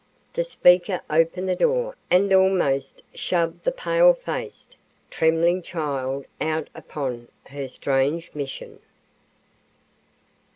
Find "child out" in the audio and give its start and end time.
5.61-6.69